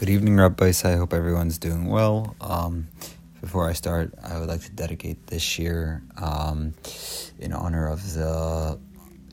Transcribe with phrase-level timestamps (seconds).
[0.00, 0.82] Good evening, Rabbis.
[0.86, 2.34] I hope everyone's doing well.
[2.40, 2.88] Um,
[3.42, 6.72] before I start, I would like to dedicate this year um,
[7.38, 8.78] in honor of the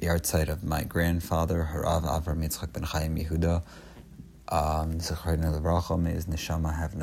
[0.01, 3.63] yahrzeit of my grandfather, Harav Avram Yitzchak ben Chaim Yehuda.
[4.49, 6.93] Um, may neshama have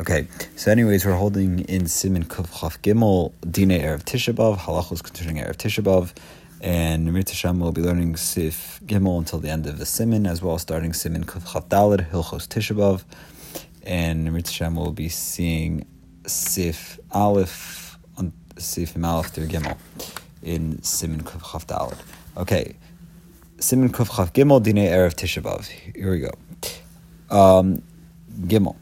[0.00, 5.36] Okay, so anyways, we're holding in Simin Kuf Chaf Gimel, Dine Erev Tishabov, halachos concerning
[5.36, 6.12] Erev Tishabov.
[6.62, 10.40] And Namir Tashem will be learning Sif Gimel until the end of the Simin, as
[10.42, 13.02] well as starting Simin Kuf Dalid, Hilchos Tishabov.
[13.82, 15.84] And Namir Tashem will be seeing
[16.24, 17.98] Sif Aleph,
[18.58, 19.76] Sif Aleph through Gimel
[20.40, 21.98] in Simin Kuf Dalid.
[22.36, 22.76] Okay,
[23.58, 25.66] Simin Kuf Gimel, Dine Erev Tishabov.
[25.66, 26.30] Here we go.
[27.28, 27.82] Um,
[28.42, 28.76] Gimel.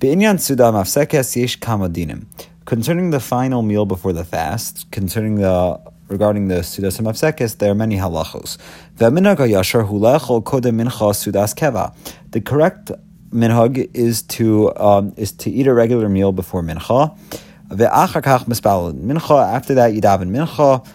[0.00, 2.26] Be'inyan Suda Mafsekes Yesh Kamadinim.
[2.64, 5.80] Concerning the final meal before the fast, concerning the
[6.10, 8.58] regarding the Sudas Mafsekes, there are many halachos.
[12.30, 12.90] The correct
[13.32, 17.16] minhag is to um, is to eat a regular meal before mincha.
[17.70, 20.86] Mincha after that you daven mincha.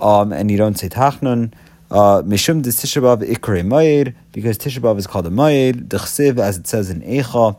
[0.00, 1.52] Um, and you don't say tachnun.
[1.90, 5.88] Uh, Mishum de Tishabav ikre because Tishabav is called a moed.
[5.88, 7.56] Dechsiv as it says in Eicha.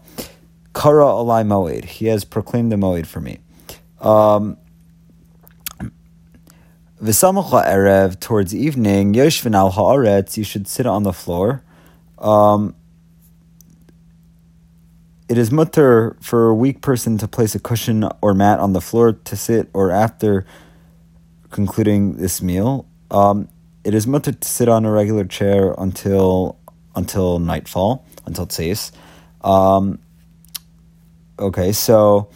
[0.76, 1.86] Kara alai moed.
[1.86, 3.40] He has proclaimed the moed for me.
[4.02, 4.58] Um,
[7.02, 11.62] V'samach erev towards evening, yoshvin al haaretz, you should sit on the floor.
[12.18, 12.74] Um,
[15.28, 18.80] it is mutter for a weak person to place a cushion or mat on the
[18.80, 20.46] floor to sit or after
[21.50, 22.86] concluding this meal.
[23.12, 23.50] Um,
[23.84, 26.58] it is mutter to sit on a regular chair until
[26.96, 28.92] until nightfall, until tzeis.
[29.42, 30.00] Um,
[31.38, 32.30] okay, so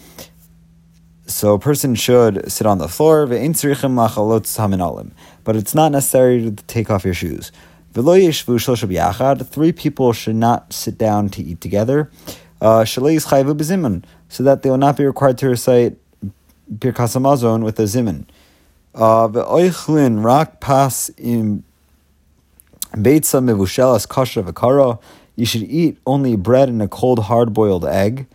[1.30, 3.38] so a person should sit on the floor, but
[5.56, 7.52] it's not necessary to take off your shoes.
[7.94, 12.10] Three people should not sit down to eat together,
[12.62, 15.98] uh, so that they will not be required to recite
[16.72, 18.26] Birkas Hamazon with a zimun.
[18.96, 19.28] Uh,
[20.24, 21.64] rak pas im
[22.94, 25.00] beitza mevushelas v'kara.
[25.36, 28.28] You should eat only bread and a cold hard-boiled egg.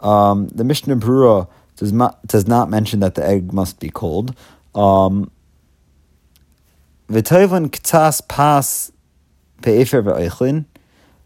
[0.00, 1.48] Um, the Mishnah Brura
[1.82, 4.36] does not does not mention that the egg must be cold.
[4.72, 5.32] Um,
[7.10, 8.92] ktas pas
[9.62, 10.64] pe'efer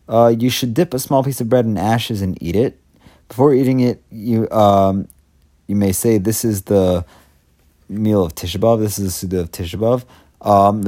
[0.08, 2.80] uh, You should dip a small piece of bread in ashes and eat it.
[3.28, 5.08] Before eating it, you um,
[5.66, 7.04] you may say, "This is the
[7.90, 10.02] meal of Tisha This is the Suda of Tisha
[10.40, 10.82] Um,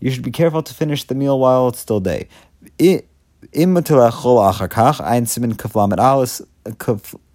[0.00, 2.28] you should be careful to finish the meal while it's still day.
[2.78, 3.74] Im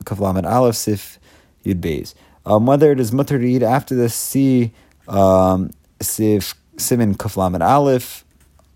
[0.04, 1.20] kaflamet aleph sif
[1.66, 2.14] yud beis.
[2.46, 4.72] Um, whether it is mutter to eat after the si
[5.08, 5.72] um,
[6.02, 8.26] sif simin kaflamet aleph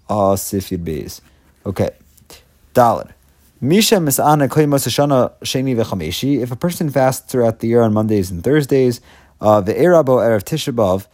[0.09, 1.21] uh, sif yud beis.
[1.65, 1.89] Okay,
[2.73, 3.11] dalad.
[3.61, 6.41] Misha misana koimos hashana sheni v'chameshi.
[6.41, 8.99] If a person fasts throughout the year on Mondays and Thursdays,
[9.39, 11.07] uh, the erabo erev tishabav,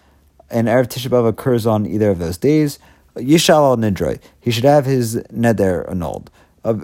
[0.49, 2.79] and erev tishabav occurs on either of those days.
[3.15, 4.19] Yishal al nidroi.
[4.39, 6.31] He should have his neder annulled.
[6.63, 6.79] If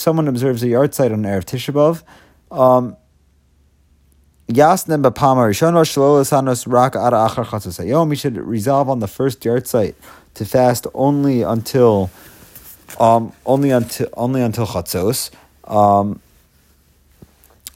[0.00, 2.02] someone observes a yartzeit on erev tishabov,
[2.50, 2.96] um.
[4.48, 4.56] He
[8.16, 9.94] should resolve on the first yartzeit
[10.34, 12.10] to fast only until,
[12.98, 15.30] um, only until only until chatzos.
[15.64, 16.20] Um.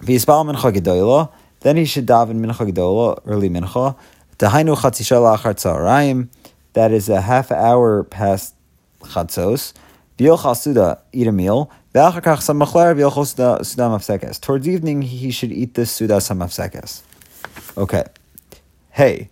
[0.00, 3.96] Then he should daven mincha gedola, early mincha.
[6.72, 8.54] That is a half hour past
[9.04, 9.72] chatzos.
[10.19, 11.70] V'yochal suda, eat a meal.
[11.94, 14.41] V'achakach samachler v'yochal suda, mafsekes.
[14.41, 17.03] Towards evening, he should eat this suda samafsekes.
[17.76, 18.04] Okay.
[18.91, 19.31] Hey.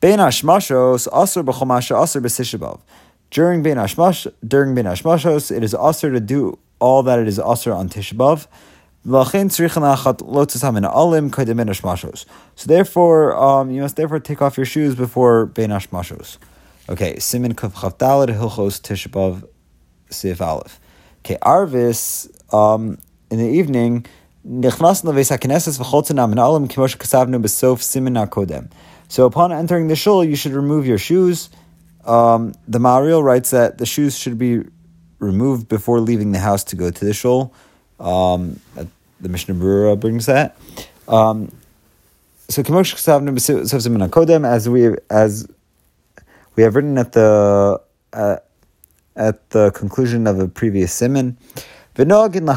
[0.00, 2.80] Bein hashmashos, asr b'chomasha, asr b'sishabav.
[3.30, 7.38] During Bein hashmash, during Bein hashmashos, it is asr to do all that it is
[7.38, 8.46] asr on Tishabav.
[9.06, 9.22] So
[12.66, 16.38] therefore, um, you must therefore take off your shoes before bein hashmashos.
[16.86, 19.48] Okay, Simin Kuf Chavdalad Hilchos Tishbav
[20.10, 20.78] Sif Aleph.
[21.20, 22.98] Okay, Arvis, um,
[23.30, 24.04] in the evening,
[24.46, 25.30] Nichnas Leves
[26.68, 27.40] Kimosh Kasavnu
[28.26, 28.70] HaKodem.
[29.08, 31.48] So upon entering the shul, you should remove your shoes.
[32.04, 34.64] Um, the Maharil writes that the shoes should be
[35.20, 37.54] removed before leaving the house to go to the shul.
[37.98, 38.60] Um,
[39.20, 40.58] the Mishnah Brura brings that.
[41.08, 41.50] Um,
[42.50, 42.60] so
[44.44, 45.48] as we as
[46.56, 47.80] we have written at the
[48.12, 48.36] uh,
[49.16, 51.36] at the conclusion of a previous simon.
[51.96, 52.48] V'nog in.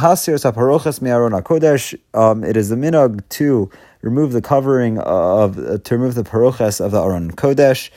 [2.13, 3.69] Um, it is the minog to
[4.01, 7.89] remove the covering of uh, to remove the parochas of the aron kodesh.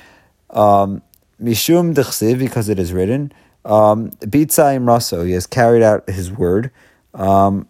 [0.50, 1.02] Um,
[1.42, 3.32] Mishum dechsiv, because it is written.
[3.64, 6.70] Um, Bitzayim raso, he has carried out his word.
[7.14, 7.66] Um,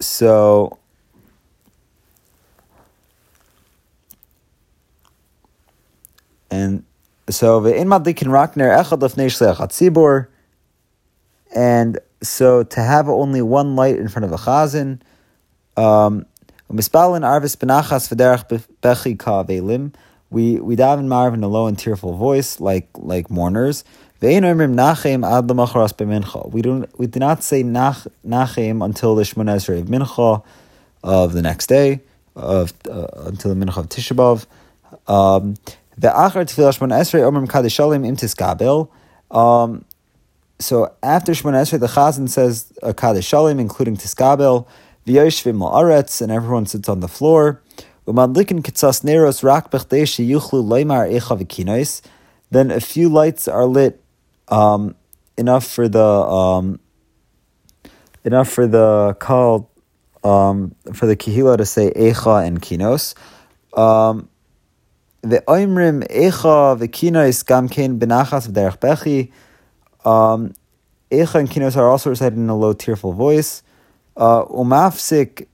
[0.00, 0.77] so
[6.50, 6.84] and
[7.30, 10.26] so the in madlikin rakner echad lefnei shliach
[11.54, 15.00] and so to have only one light in front of a chazan,
[15.76, 16.26] um,
[16.70, 19.94] arvis benachas v'derech bechi kavelim.
[20.30, 23.84] We we daven marv in a low and tearful voice, like like mourners.
[24.20, 24.58] We don't
[26.98, 30.42] we do not say nach, nachem until the Shemona Esrei of Mincha
[31.04, 32.00] of the next day
[32.34, 34.44] of uh, until the Mincha of Tisha B'av.
[35.06, 35.54] Um,
[35.98, 38.88] the achar tefillah Esrei omrim kadishalim im tiskabel.
[39.30, 39.84] Um,
[40.60, 44.66] so after Shemona Esrei, the Chazan says a Kaddish including Tiskabel,
[45.06, 47.62] V'yoshvim La'aretz, and everyone sits on the floor.
[48.06, 52.02] Umadlikin Kitzas Neros Rak Bechdei Yuchlu Leimar Echa V'kinois.
[52.50, 54.02] Then a few lights are lit,
[54.48, 54.96] um,
[55.36, 56.80] enough for the um,
[58.24, 59.70] enough for the call
[60.24, 63.14] um, for the Kihila to say Echa and Kinos.
[63.78, 64.28] Um,
[65.22, 69.30] the Oimrim Echa V'kinois Gamkein Benachas V'derech Bechi.
[70.08, 70.54] Um,
[71.10, 73.62] Echa and Kinos are also recited in a low, tearful voice.
[74.16, 75.46] Uh, umafsik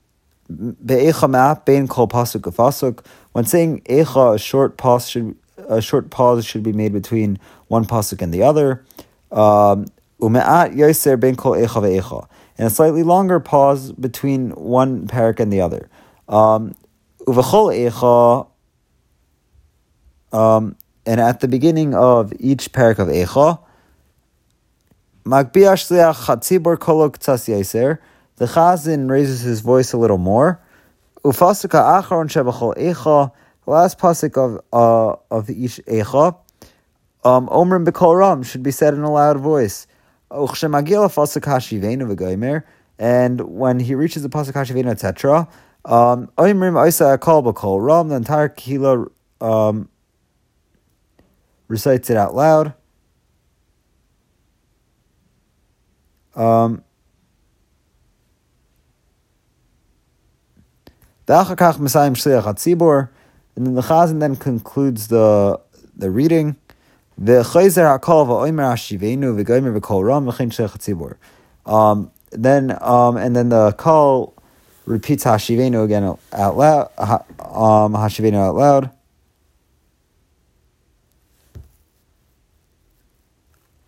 [0.49, 3.05] be'echa ma'ap bein kol pasuk pasuk.
[3.31, 5.35] When saying Echa, a short pause should
[5.67, 8.85] a short pause should be made between one pasuk and the other.
[9.31, 9.85] Um,
[10.21, 12.27] ume'at yoser bein kol Echa ve'echa.
[12.57, 15.89] And a slightly longer pause between one parak and the other.
[16.27, 16.75] Um.
[20.35, 23.59] Um, and at the beginning of each parak of Echa.
[28.37, 30.59] The Chazin raises his voice a little more.
[31.23, 32.27] Acharon
[32.75, 33.31] Echa.
[33.65, 36.37] The last pasuk of uh, of each Echa.
[37.23, 39.87] Um, Omrim B'Kol Ram should be said in a loud voice.
[42.97, 45.47] And when he reaches the pasuk Hashivenu, etc.
[45.85, 48.09] Um, Omrim Oisa Akal B'Kol Ram.
[48.09, 49.09] The entire Kehila
[49.41, 49.89] um,
[51.67, 52.73] recites it out loud.
[56.35, 56.83] Um,
[63.55, 65.59] and then the Chazan then concludes the
[65.95, 66.57] the reading.
[71.65, 74.33] Um, then um, and then the call
[74.85, 76.89] repeats Hashivenu again out loud.
[76.97, 78.89] Um, Hashivenu out loud.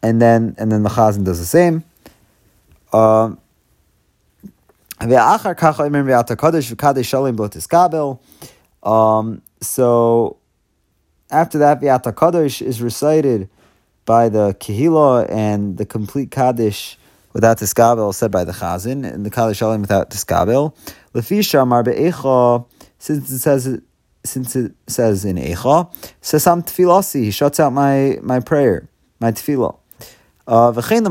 [0.03, 1.83] And then and then the Chazan does the same.
[2.93, 3.39] Um,
[8.83, 10.37] um, so
[11.29, 13.49] after that, Viata Kaddish is recited
[14.05, 16.97] by the Kehila and the complete Kaddish
[17.33, 20.73] without Tiskabel said by the Chazin, and the Kaddish Shalim without Tiskabel.
[21.13, 22.65] Lefisha Mar Be'echa,
[22.97, 23.81] since it says
[24.27, 25.91] since it says in Echa,
[26.21, 28.89] Sesam Tfilasi, he shuts out my, my prayer,
[29.19, 29.31] my
[30.47, 31.01] Uh, Next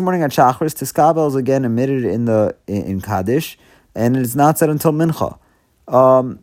[0.00, 3.58] morning at Shachris, Tiskabel is again emitted in the in, Kaddish,
[3.94, 5.38] and it is not said until Mincha.
[5.86, 6.38] Um,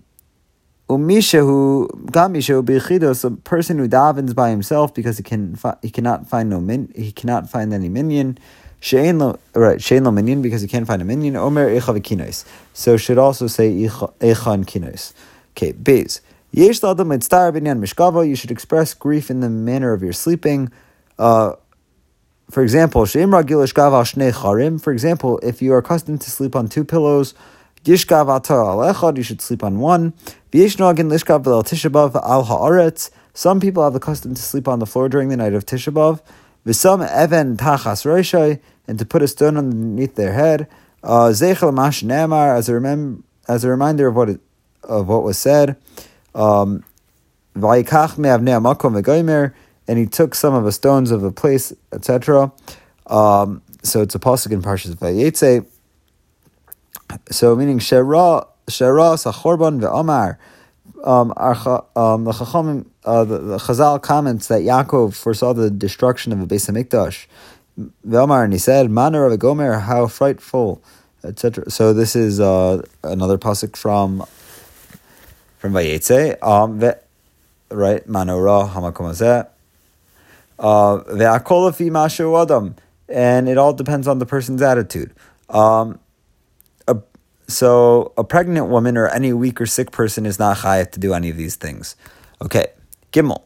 [0.88, 6.50] Umishahu Gamishahu Bichidos, a person who davens by himself because he can he cannot find
[6.50, 8.38] no min he cannot find any minyan.
[8.80, 11.36] Shein lo right shein lo minyan because he can't find a minyan.
[11.36, 15.14] Omer echa So should also say echa and kinos.
[15.54, 16.22] Okay, base.
[16.54, 20.72] You should express grief in the manner of your sleeping.
[21.18, 21.54] Uh,
[22.50, 27.34] for example, for example, if you are accustomed to sleep on two pillows,
[27.86, 30.14] you should sleep on one.
[33.34, 35.94] Some people have the custom to sleep on the floor during the night of Tisha
[35.94, 36.20] B'av.
[38.88, 40.68] And to put a stone underneath their head.
[41.02, 41.46] Uh, as a
[42.74, 44.42] remem- as a reminder of what it,
[44.84, 45.78] of what was said.
[46.34, 46.84] Um,
[49.88, 52.52] and he took some of the stones of the place, etc.
[53.08, 55.66] Um, so it's a pasuk in Parshas Vayetze.
[57.30, 60.38] So meaning Shera Shera Sachorban ve'Amar.
[61.04, 61.56] Um, our,
[61.96, 66.56] um, the Chachamim, uh, the, the Chazal comments that Yaakov foresaw the destruction of the
[66.56, 67.26] Beis Hamikdash.
[68.08, 70.82] Ve'Amar, and he said, "Manner of a Gomer, how frightful."
[71.24, 71.70] Etc.
[71.70, 74.26] So this is uh, another pasuk from
[75.62, 76.42] from Vayetze.
[76.44, 76.94] Um, ve,
[77.70, 79.48] right, Manora Hamakom Hazeh.
[80.58, 82.76] Uh, Ve'akol fi mashu adam,
[83.08, 85.14] and it all depends on the person's attitude.
[85.50, 86.00] Um,
[87.48, 91.14] so a pregnant woman or any weak or sick person is not chayav to do
[91.14, 91.96] any of these things.
[92.42, 92.68] Okay,
[93.12, 93.42] Gimel.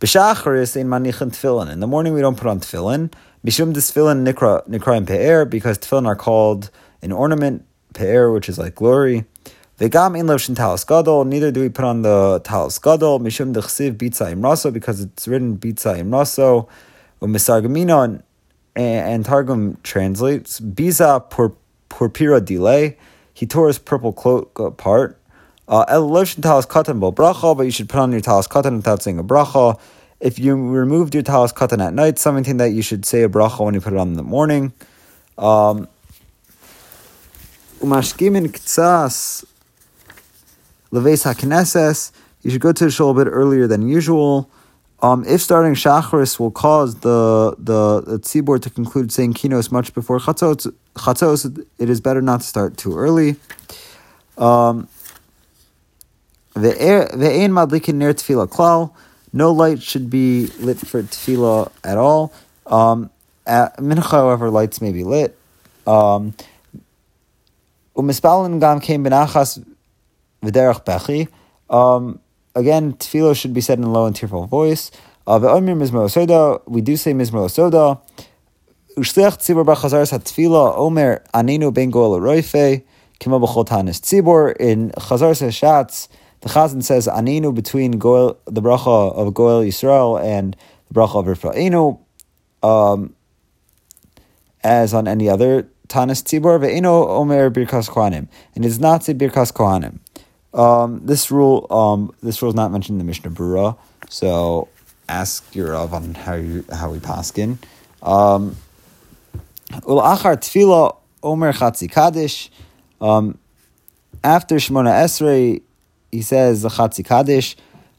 [0.00, 1.70] B'shacharis ein manichin tefillin.
[1.70, 3.12] In the morning we don't put on tefillin.
[3.44, 6.70] Mishum tefillin nikra nikra and pe'er because tefillin are called
[7.02, 9.24] an ornament pe'er, which is like glory.
[9.78, 11.26] Vegam in levshin talis gadol.
[11.26, 13.20] Neither do we put on the talis gadol.
[13.20, 16.66] Mishum dechsiv bitza imraso because it's written bitza imraso.
[17.20, 18.22] Umisargamino
[18.74, 21.52] and, Targum translates biza pur,
[21.90, 22.96] purpura delay.
[23.34, 25.20] He tore his purple cloak apart.
[25.68, 28.76] Uh, El levshin talis katan bo bracha, but you should put on your talis katan
[28.76, 29.78] without saying a bracha.
[30.20, 33.62] If you removed your talis katan at night, something that you should say a bracha
[33.62, 34.72] when you put it on in the morning.
[35.36, 35.86] Um,
[37.80, 39.44] Umashkimin ktsas
[40.90, 42.12] leves hakineses.
[42.42, 44.50] You should go to the shul a bit earlier than usual.
[45.02, 49.92] Um, if starting shacharis will cause the the, the tzibor to conclude saying kinos much
[49.92, 53.36] before chatzos, it is better not to start too early.
[54.38, 54.88] Um,
[56.54, 58.92] ve'ein madlikin ner tefillah klal.
[59.32, 62.32] No light should be lit for tefillah at all.
[62.64, 63.10] Um,
[63.46, 65.36] at mincha, however, lights may be lit.
[65.86, 66.34] Um,
[67.94, 69.64] gam came benachas
[70.42, 71.28] v'derech bechi.
[71.68, 72.20] Um,
[72.54, 74.90] again, tefillah should be said in a low and tearful voice.
[75.26, 76.60] Uh, ve'omir mizmor soda.
[76.66, 78.00] We do say mizmor soda.
[78.96, 82.82] Ushliach tzibor b'chazaras ha-tefillah omer anenu ben goel roife
[83.18, 84.56] kimo b'chol tanis tzibor.
[84.56, 86.08] In chazaras ha-shatz,
[86.40, 90.56] the chazan says anenu between goel, the bracha of goel Yisrael and
[90.88, 92.00] the bracha of Rifa'enu.
[92.62, 93.14] Um,
[94.66, 99.14] as on any other Tanis Tzibor ve'eno omer birkas kohanim, and it does not say
[99.14, 100.00] birkas kohanim.
[100.56, 103.76] Um, this rule, um, this rule is not mentioned in the Mishnah Berurah,
[104.08, 104.68] so
[105.08, 107.58] ask your Rav on how you how we paskin.
[108.02, 108.56] Um,
[109.70, 112.50] tefillah omer chatzi kaddish.
[113.00, 113.38] Um,
[114.24, 115.60] after Shemona Esrei,
[116.10, 117.56] he says the chatzi kaddish.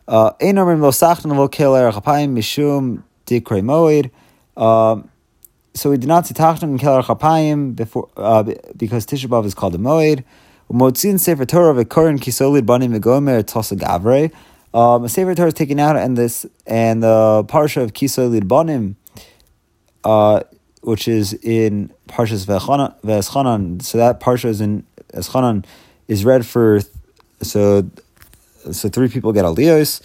[0.07, 4.09] Uh, Ein omrim lo sachnan lo kel erech mishum dikrei moed.
[4.59, 5.09] Um,
[5.77, 8.43] so we do not say Tachton and Kelar Chapayim before uh,
[8.75, 10.23] because Tisha B'av is called a Moed.
[10.71, 14.33] Motzin Sefer Torah v'Korin Kisolid Banim v'Gomer Tosa Gavre.
[14.73, 18.97] Um, a Sefer Torah is taken out, and this and the parsha of Kisolid Banim,
[20.03, 20.43] uh,
[20.81, 23.81] which is in Parshas V'Eschanan.
[23.81, 25.63] So that parsha is in Eschanan
[26.07, 26.81] is read for
[27.41, 27.89] so
[28.69, 30.01] so three people get aliyos.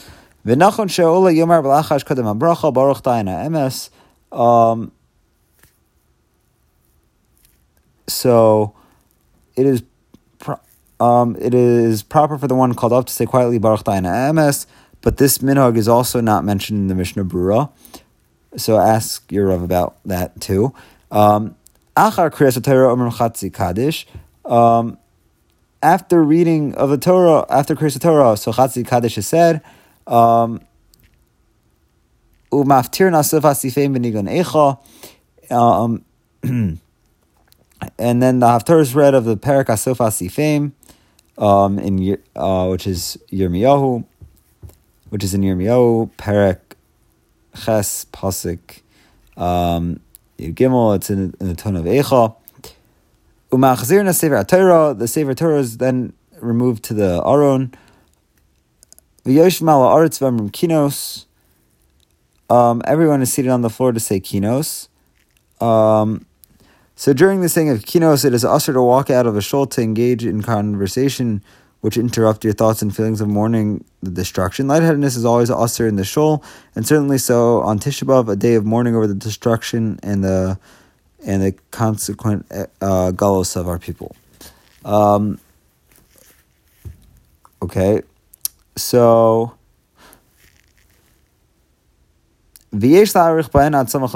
[0.47, 3.91] V'Nachon She'ola Yomar Kadam Abracha Baruch Tayina Emes.
[4.37, 4.93] Um,
[8.07, 8.75] so
[9.57, 9.83] it is
[11.03, 14.67] um, it is proper for the one called up to say quietly Baruch Dayana Emes,
[15.01, 17.73] but this minhag is also not mentioned in the Mishnah Berurah.
[18.57, 20.73] So ask your Rav about that too.
[21.11, 21.57] Um.
[24.45, 24.99] Um,
[25.83, 29.61] after reading of the Torah, after Kriyas Torah, so Chatzi Kaddish is said.
[30.07, 30.61] Um.
[35.51, 36.05] Um,
[37.99, 40.73] and then the Haftarah is read of the Perak Asofa Sifim,
[41.43, 44.05] um, in uh, which is Yirmiyahu,
[45.11, 46.77] which is in Yirmiyahu, Perak
[47.57, 48.83] Ches Pasik
[49.37, 49.99] um,
[50.39, 50.95] Gimel.
[50.97, 52.37] It's in, in the tone of Eicha.
[53.51, 54.95] Umachzir na Sefer Torah.
[54.95, 57.75] The Sefer Torah is then removed to the Aron.
[59.25, 61.27] V'yoshim ala aretz v'amrim kinos.
[62.49, 64.89] Um, everyone is seated on the floor to say kinos.
[65.61, 66.25] Um,
[67.03, 69.67] so during the saying of kinos, it is usher to walk out of a shul
[69.67, 71.43] to engage in conversation
[71.81, 74.69] which interrupt your thoughts and feelings of mourning the destruction.
[74.69, 76.45] Lightheadedness is always usher in the shul,
[76.77, 80.61] and certainly so on Tisha B'av, a day of mourning over the destruction and the
[81.27, 84.15] and the consequent uh, galus of our people.
[84.85, 85.41] Um,
[87.61, 88.03] okay,
[88.77, 89.55] so.
[92.73, 94.15] V'yesh la'arich b'en ad samach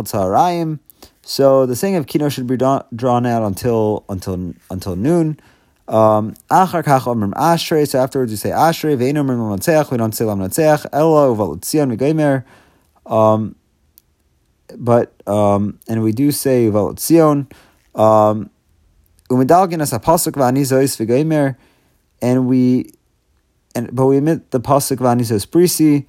[1.28, 5.40] so the saying of kino should be drawn out until until until noon.
[5.88, 6.37] Um.
[6.49, 8.97] So afterwards you say ashrei.
[8.97, 9.90] Ve'in omrim lamnatzeach.
[9.90, 10.87] We don't say lamnatzeach.
[10.92, 12.45] Ella uvalutzion v'geimer.
[13.12, 13.56] Um,
[14.78, 17.50] but um, and we do say uvalutzion.
[17.97, 18.50] Um,
[19.28, 21.56] umedalgin as a pasuk v'anizois v'geimer,
[22.23, 22.92] and we
[23.75, 26.06] and but we omit the pasuk v'anizos brisi.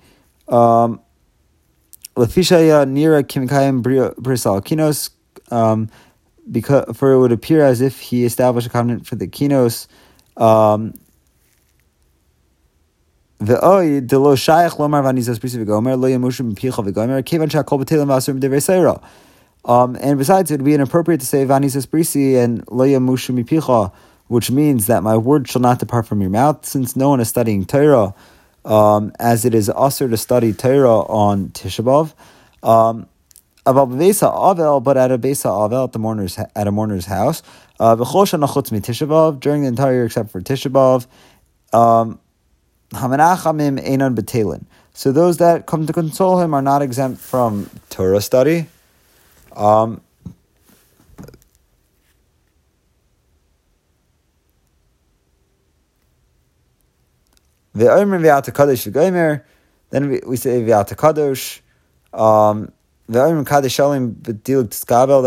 [0.53, 1.01] Um,
[2.17, 5.12] Lefishaya Nira Kimkayim Brisal Kinos,
[5.51, 5.89] um,
[6.51, 9.88] because for it would appear as if he established a covenant for the Kinos.
[10.36, 10.93] Um,
[13.39, 13.55] Um,
[20.01, 23.91] and besides, it would be inappropriate to say vanizas brisi and lo yamushim picha
[24.27, 27.29] which means that my word shall not depart from your mouth, since no one is
[27.29, 28.13] studying Torah,
[28.67, 32.13] um, as it is also to study Torah on Tisha B'av.
[32.67, 33.07] Um,
[33.65, 37.43] Avel, but at a Besa Avel at the mourner's at a mourner's house.
[37.79, 41.07] Uh, during the entire year except for Tisha B'av.
[41.74, 42.19] Um,
[44.93, 48.67] so those that come to console him are not exempt from Torah study.
[49.55, 50.01] Um,
[59.89, 61.62] then we, we say V'ata Kadosh.
[62.13, 62.72] Um,
[63.10, 63.38] then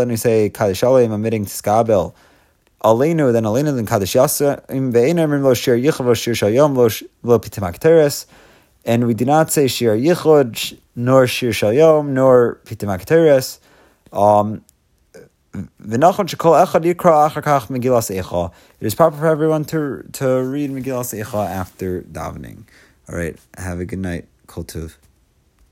[0.09, 2.13] we say Kaddish Alim, omitting Tiskabel.
[2.83, 6.75] Alenu, then Alenu, then Kaddish Yasim, Ve'enamrim lo shir yichav shir shayom
[7.23, 8.25] lo pitimak teres.
[8.85, 13.59] And we do not say shir yichud, nor shir shayom, nor pitimak teres.
[14.11, 14.63] Um,
[18.79, 22.63] it is proper for everyone to to read Megillas Eicha after davening.
[23.09, 24.27] All right, have a good night.
[24.47, 24.95] Kol tuv.